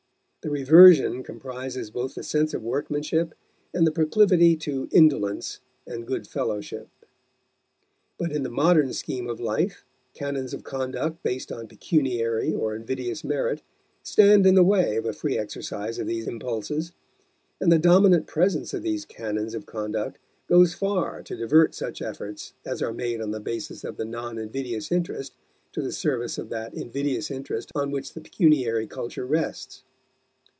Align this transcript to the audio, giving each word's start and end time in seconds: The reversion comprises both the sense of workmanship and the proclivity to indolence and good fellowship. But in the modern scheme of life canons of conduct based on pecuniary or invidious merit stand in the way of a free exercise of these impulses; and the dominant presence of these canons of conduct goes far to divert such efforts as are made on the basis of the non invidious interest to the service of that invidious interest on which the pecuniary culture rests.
The 0.43 0.49
reversion 0.49 1.21
comprises 1.21 1.91
both 1.91 2.15
the 2.15 2.23
sense 2.23 2.51
of 2.55 2.63
workmanship 2.63 3.35
and 3.75 3.85
the 3.85 3.91
proclivity 3.91 4.55
to 4.57 4.89
indolence 4.91 5.59
and 5.85 6.07
good 6.07 6.25
fellowship. 6.25 6.87
But 8.17 8.31
in 8.31 8.41
the 8.41 8.49
modern 8.49 8.91
scheme 8.93 9.29
of 9.29 9.39
life 9.39 9.85
canons 10.15 10.55
of 10.55 10.63
conduct 10.63 11.21
based 11.21 11.51
on 11.51 11.67
pecuniary 11.67 12.55
or 12.55 12.73
invidious 12.73 13.23
merit 13.23 13.61
stand 14.01 14.47
in 14.47 14.55
the 14.55 14.63
way 14.63 14.95
of 14.97 15.05
a 15.05 15.13
free 15.13 15.37
exercise 15.37 15.99
of 15.99 16.07
these 16.07 16.25
impulses; 16.27 16.91
and 17.59 17.71
the 17.71 17.77
dominant 17.77 18.25
presence 18.25 18.73
of 18.73 18.81
these 18.81 19.05
canons 19.05 19.53
of 19.53 19.67
conduct 19.67 20.17
goes 20.47 20.73
far 20.73 21.21
to 21.21 21.35
divert 21.37 21.75
such 21.75 22.01
efforts 22.01 22.53
as 22.65 22.81
are 22.81 22.93
made 22.93 23.21
on 23.21 23.29
the 23.29 23.39
basis 23.39 23.83
of 23.83 23.95
the 23.97 24.05
non 24.05 24.39
invidious 24.39 24.91
interest 24.91 25.35
to 25.71 25.83
the 25.83 25.91
service 25.91 26.39
of 26.39 26.49
that 26.49 26.73
invidious 26.73 27.29
interest 27.29 27.71
on 27.75 27.91
which 27.91 28.13
the 28.15 28.21
pecuniary 28.21 28.87
culture 28.87 29.27
rests. 29.27 29.83